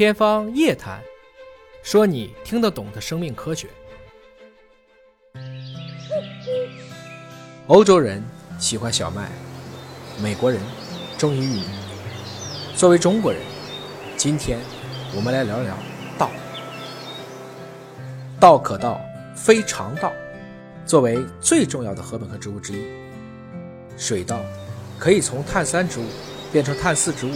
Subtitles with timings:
[0.00, 0.98] 天方夜谭，
[1.82, 3.68] 说你听得懂的生命科学。
[7.66, 8.24] 欧洲人
[8.58, 9.30] 喜欢小麦，
[10.18, 10.58] 美国人
[11.18, 11.64] 忠于玉米。
[12.74, 13.42] 作为中国人，
[14.16, 14.58] 今天
[15.14, 15.76] 我们来聊聊
[16.16, 16.30] 道。
[18.40, 18.98] 道可道，
[19.36, 20.10] 非常道。
[20.86, 22.86] 作为最重要的禾本科植物之一，
[23.98, 24.40] 水稻
[24.98, 26.04] 可以从碳三植物
[26.50, 27.32] 变成碳四植物？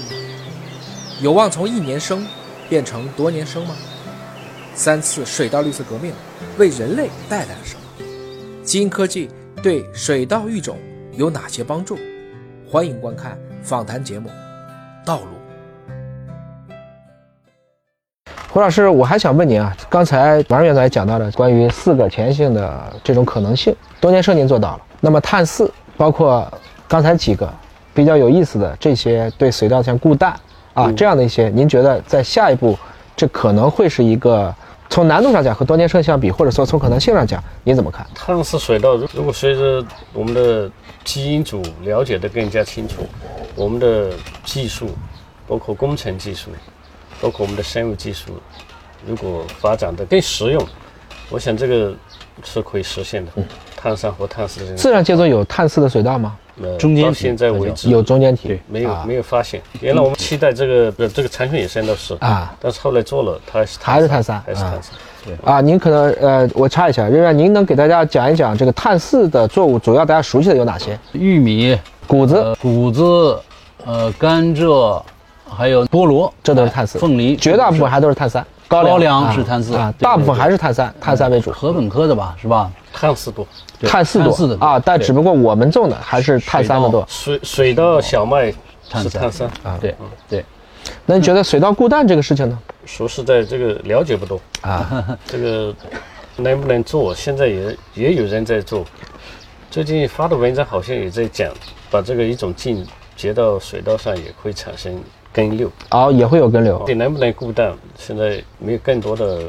[1.20, 2.26] 有望从一年生
[2.74, 3.76] 变成多年生吗？
[4.74, 6.12] 三次水稻绿色革命
[6.58, 8.04] 为人类带来了什么？
[8.64, 9.30] 基因科技
[9.62, 10.76] 对水稻育种
[11.12, 11.96] 有哪些帮助？
[12.68, 14.28] 欢迎观看访谈节目
[15.06, 15.26] 《道路》。
[18.50, 26.52] 胡老师，我还想问您啊，刚才王院长也讲到了关于四个前性的这种可能性，多年生您做到了，那么碳四包括
[26.88, 27.48] 刚才几个
[27.94, 30.36] 比较有意思的这些对水稻像固氮
[30.74, 32.78] 啊这样的一些，您觉得在下一步
[33.16, 34.54] 这可能会是一个
[34.90, 38.06] 从难度上讲和多年生相比，或者说从可能性上讲，您怎么看？
[38.14, 40.70] 碳四水稻如如果随着我们的
[41.04, 43.06] 基因组了解的更加清楚，
[43.54, 44.10] 我们的
[44.44, 44.90] 技术，
[45.46, 46.50] 包括工程技术。
[47.20, 48.38] 包括我们的生物技术，
[49.06, 50.62] 如果发展的更实用，
[51.30, 51.94] 我想这个
[52.42, 53.32] 是可以实现的。
[53.84, 56.34] 碳三和碳四自然界中有碳四的水稻吗？
[56.62, 59.60] 呃，中间现在为止有中间体，对没有没有发现。
[59.82, 64.92] 原来我们期待这个这个长春野生都是啊，但是后来做了，它还是碳三，还是碳三。
[65.22, 70.98] 对啊，您可能呃，我插一下，仍然，您能给大家讲一讲这个碳四的作物，主要大家熟悉的有哪些？
[71.12, 73.38] 玉米、谷子、谷子，
[73.84, 75.02] 呃，甘蔗。
[75.46, 78.44] 还有菠萝，这都是碳四；凤梨，绝大部分还都是碳三。
[78.66, 81.52] 高粱是碳四啊，大部分还是碳三，碳三为主。
[81.52, 82.72] 禾本科的吧，是吧？
[82.94, 83.46] 碳四多，
[83.82, 87.04] 碳四多啊，但只不过我们种的还是碳三的多。
[87.08, 88.50] 水水稻、小麦
[88.94, 89.94] 是碳三啊，对
[90.28, 90.44] 对。
[91.04, 92.58] 那你觉得水稻固氮这个事情呢？
[92.86, 95.04] 说实在，这个了解不多啊。
[95.26, 95.74] 这个
[96.36, 97.14] 能不能做？
[97.14, 98.84] 现在也也有人在做。
[99.70, 101.52] 最近发的文章好像也在讲，
[101.90, 104.98] 把这个一种茎结到水稻上也会产生。
[105.32, 106.80] 根瘤哦，也会有根瘤。
[106.86, 107.74] 你能不能固氮？
[107.98, 109.40] 现在没有更多的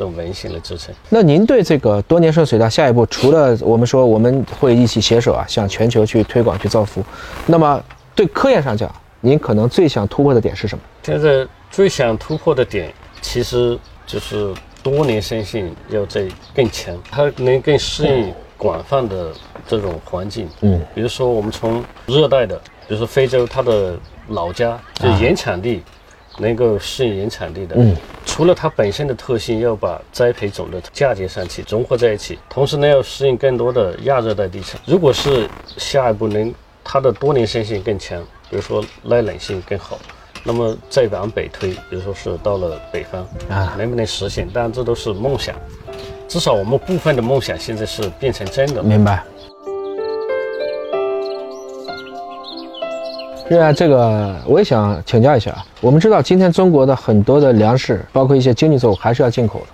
[0.00, 0.94] 这种文献的支撑。
[1.10, 7.04] 那您对这个多年生水稻下一步，除了我们说我们会一起携手啊，向全球去推广去造福，
[7.44, 7.78] 那么
[8.14, 8.90] 对科研上讲，
[9.20, 10.82] 您可能最想突破的点是什么？
[11.02, 12.90] 现在最想突破的点，
[13.20, 19.32] 其实就是多年生性要在更强，它能更适应广泛的
[19.68, 20.48] 这种环境。
[20.62, 22.56] 嗯，比如说我们从热带的，
[22.88, 23.94] 比如说非洲，它的
[24.28, 25.82] 老家就原产地，
[26.38, 27.76] 能够适应原产地的。
[27.78, 27.94] 嗯，
[28.24, 34.78] 除了它本身的特性，要把栽培种的嫁接上去，融合在一起，同时呢，要适应更多的亚热带地区。
[34.86, 36.54] 如果是下一步能
[36.84, 39.98] 它的多年生性更强，比如说耐冷性更好，
[40.44, 44.48] 那么再往北推，比如说是到了北方啊，能不能实现？
[44.48, 45.54] 当然这都是梦想，
[46.28, 48.82] 至少我们部分的梦想现在是变成真的。
[48.82, 49.22] 明白。
[53.50, 55.64] 另外，这个我也想请教一下啊。
[55.80, 59.66] 我们知道，今天中国的很多的粮食，包括一些经济作物，还是要进口的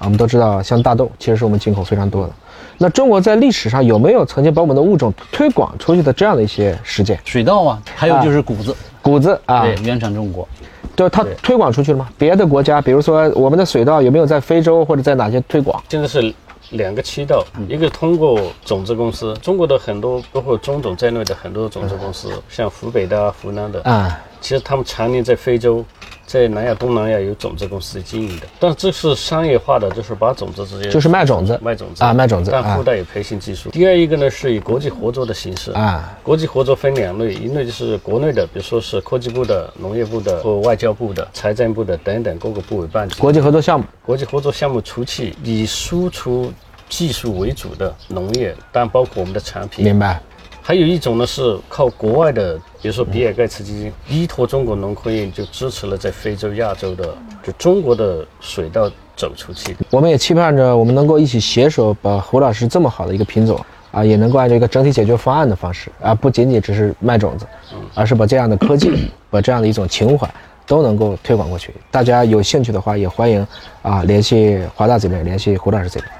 [0.00, 0.04] 啊。
[0.04, 2.32] 我们都知道，像大豆，其实是我们进口非常多的。
[2.76, 7.18] 那中国在历史上有没有曾经把我们的物种推广出去的这样的一些实践？
[7.24, 10.46] 水稻啊，还有就是谷子，谷子啊，对，原产中国，
[10.94, 12.10] 就是它推广出去了吗？
[12.18, 15.82] 别的国家，比如说我们的水稻，有没有在非洲或者在哪些推广？
[15.88, 16.34] 现在是。
[16.70, 25.84] 两个渠道，一个通过种子公司，中国的很多包括中种在内的很多种子公司，像湖北的、湖南的啊，其实他们常年在非洲。
[26.32, 33.68] 在南亚、东南亚有种子公司经营的，但这是商业化的，就是把种子直接就是卖种子，卖种子啊，卖种子，但附带有培训技术。
[33.68, 43.06] 第二一个呢，是以国际合作的形式啊，国际合作分两类，一类就是国内的，比如说是科技部的、农业部的或外交部的、财政部的等等各个部委办。
[43.18, 46.50] 国际合作项目，国际合作项目初期以输出
[46.88, 49.84] 技术为主的农业，但包括我们的产品。
[49.84, 50.18] 明白。
[50.64, 59.76] 还有一种呢，是靠国外的，比如说比尔盖茨基金依托中国农科院，就支持了在非洲、亚洲的，就中国的水稻走出去。
[59.90, 63.58] 我们也期盼着我们能够一起携手，把胡老师这么好的一个品种
[63.90, 67.44] 啊，也能够按照一个整体解决方案的方式啊，不仅仅只是卖种子，
[67.92, 70.32] 而是把这样的科技，把这样的一种情怀
[70.64, 71.74] 都能够推广过去。
[71.90, 73.44] 大家有兴趣的话，也欢迎
[73.82, 76.12] 啊联系华大这边，联系胡老师这边。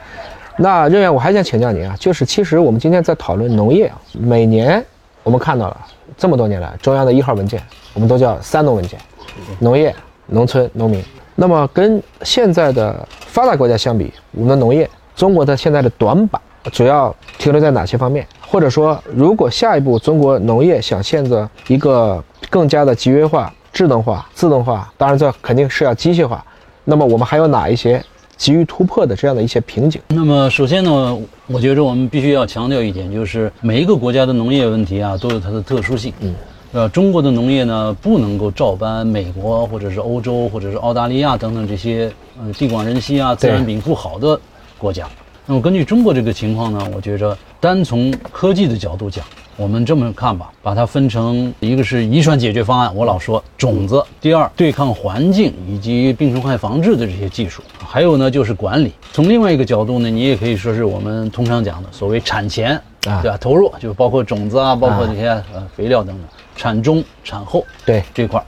[0.59, 4.85] 那任远，我还想请教您啊，就是其实我们今天在讨论农业啊，每年
[5.23, 5.77] 我们看到了
[6.17, 7.63] 这么多年来中央的一号文件，
[7.95, 8.99] 我们都叫三农文件，
[9.59, 9.95] 农业、
[10.27, 11.03] 农村、农民。
[11.35, 16.41] 那么跟现在的发达国家相比，我们的农业，中国的现在的短板
[16.71, 18.27] 主要停留在哪些方面？
[18.47, 26.45] 或者说，如果下一步中国农业想现在一个更加的集约化、智能化、自动化，当然这肯定是要机械化。
[26.85, 28.05] 那么我们还有哪一些
[28.43, 30.03] 急于突破的这样的一些瓶颈？
[30.09, 31.17] 那么首先呢，
[31.47, 36.13] 我觉着我们必须要强调一点，就是每一个国家的农业问题啊，都有它的特殊性。
[36.19, 36.35] 嗯，
[36.73, 44.37] 呃，中国的农业呢，不能够照搬美国或者是欧洲或者是澳大利亚等等这些呃地广人稀啊、自然禀赋好的
[44.77, 45.07] 国家。
[45.47, 49.25] 那么根据中国这个情况呢，我觉着单从科技的角度讲，
[49.57, 58.93] 我们这么看吧，把它分成一个是遗传解决方案，我老说种子；第二，对抗环境以及病虫害防治的这些技术；还有呢就是管理。
[59.13, 63.37] 从另外一个角度呢，你也可以说是我们通常讲的所谓产前，对吧？
[63.39, 66.25] 投入就包括种子啊，包括这些呃肥料等等；
[66.57, 68.47] 产中、产后，对这块儿。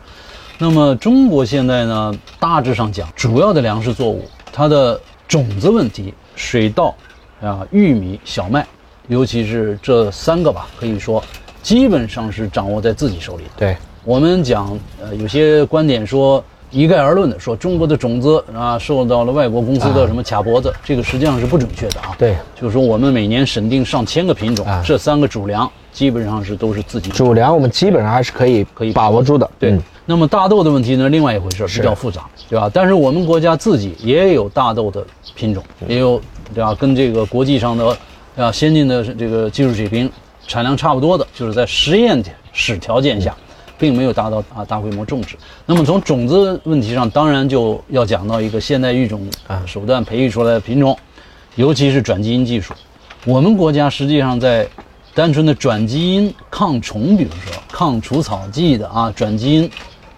[0.57, 6.15] 那么中国现在呢，大致上讲，主要的粮食作物它的种子问题。
[6.37, 6.93] 水稻，
[7.41, 8.67] 啊，玉米、小麦，
[9.09, 11.23] 尤其是这三个吧，可以说
[11.63, 13.45] 基本上是掌握在自己手里。
[13.57, 22.15] 对我们讲，呃，有些观点说一概而论的，说中国的种子啊受到了外国公司的什么卡脖子，这个实际上是不准确的啊。
[22.19, 29.51] 对，就是说我们每年审定上千个品种，这三个主粮基本上是都是自己主粮，我们基本上还是可以可以把握住的。
[29.59, 32.71] 对，那么大豆的问题呢，另外一回事，比较复杂，对吧？
[32.73, 35.05] 但是我们国家自己也有大豆的
[35.35, 36.19] 品种，也有。
[36.55, 36.75] 对吧？
[36.75, 37.97] 跟这个国际上的
[38.37, 40.11] 啊先进的这个技术水平、
[40.47, 42.23] 产量差不多的，就是在实验
[42.53, 43.35] 室条件下，
[43.79, 45.37] 并没有达到啊大规模种植。
[45.67, 50.97] 那么从种子问题上，当然就要讲到一个现代育种啊手段培育出来的品种，
[51.55, 52.75] 尤其是转基因技术。
[53.25, 54.67] 我们国家实际上在
[55.15, 59.71] 单纯的转基因抗虫，比如说抗除草剂的啊转基因，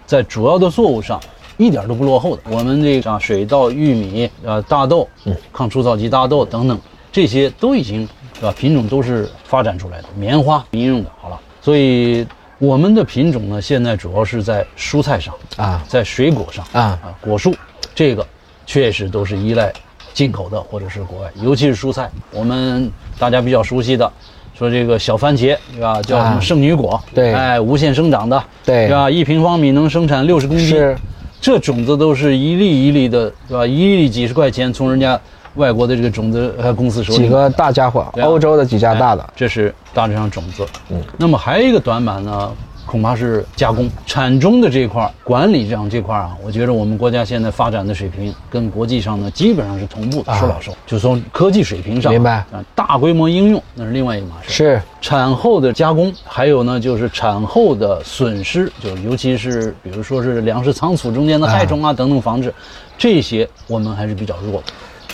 [0.05, 1.19] 在主要的作物上。
[1.59, 5.09] 一点都不落后的，我们这个水稻、玉米、呃大豆、
[5.51, 6.79] 抗除草剂大豆等等，
[7.11, 8.53] 这些都已经，是吧？
[8.57, 11.39] 品种都是发展出来的，棉花民用的好了。
[11.61, 12.25] 所以
[12.59, 17.55] 我们的品种呢，现在主要是在蔬菜上啊，在水果上啊啊，果树，
[17.95, 18.25] 这个
[18.65, 19.73] 确实都是依赖
[20.13, 24.11] 进口的或者是国外，尤其是蔬菜，我们大家比较熟悉的，
[24.57, 26.01] 说这个小番茄，对吧？
[26.01, 27.01] 叫什么圣女果？
[27.13, 29.09] 对，哎，无限生长的，对，对吧？
[29.09, 30.67] 一平方米能生产六十公斤。
[30.67, 30.97] 是。
[31.39, 33.65] 这种子都是一粒一粒的，对吧？
[33.65, 35.17] 一粒几十块钱，从人家
[35.57, 37.19] 外国的这个种子呃公司手里。
[37.19, 40.65] 几个大家伙，欧洲的几家大的，这是大致上种子。
[40.89, 42.51] 嗯，那么还有一个短板呢？
[42.85, 50.33] 恐怕是加工产中的这一块管理上这块啊，我觉得我们国家现在发展的水平跟国际上呢基本上是同步的。
[50.35, 52.63] 说老实话，就从科技水平上，明白啊？
[52.73, 54.53] 大规模应用那是另外一码事。
[54.53, 62.53] 是产后的加工，还有呢就是产后的损失，就尤其是比如说是粮食仓储中间的害虫啊等等防治，
[62.97, 64.67] 这些我们还是比较弱的。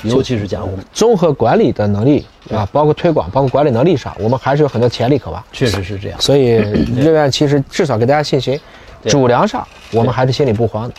[0.04, 5.44] 尤其是加工，综合管理的能力啊，包括推广，包括管理能力上，我们还是有很多潜力可挖。
[5.52, 6.22] 确实是这样。
[6.22, 6.56] 所以，
[6.96, 8.60] 热院其实至少给大家信心，
[9.06, 10.94] 主粮上我们还是心里不慌的。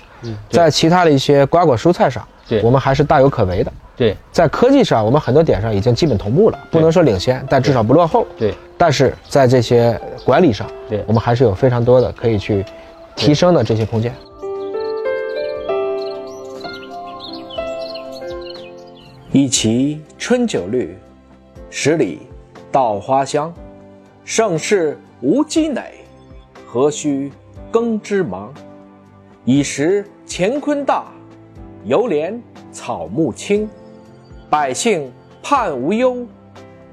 [0.48, 2.26] 在其他的一些瓜果蔬菜上，
[2.62, 3.72] 我们还是大有可为的。
[3.96, 8.26] 对，在科技上，我们很多点上已经基本同步了，不能说领先，但至少不落后。
[8.38, 8.54] 对。
[8.76, 12.64] 但是在这些管理上，对，我们还是有非常多的可以去
[13.14, 14.12] 提升的这些空间。
[19.34, 20.96] 一畦春酒绿，
[21.68, 22.20] 十里
[22.70, 23.52] 稻花香。
[24.24, 25.82] 盛世无积馁，
[26.64, 27.32] 何须
[27.68, 28.54] 耕织忙？
[29.44, 31.06] 已识乾坤大，
[31.82, 33.68] 犹怜草木青。
[34.48, 35.12] 百姓
[35.42, 36.24] 盼无忧，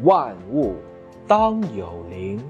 [0.01, 0.73] 万物
[1.27, 2.41] 当有灵。